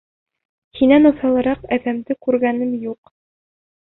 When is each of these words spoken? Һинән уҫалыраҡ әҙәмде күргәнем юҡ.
Һинән 0.79 1.09
уҫалыраҡ 1.09 1.67
әҙәмде 1.77 2.17
күргәнем 2.27 2.71
юҡ. 2.87 3.13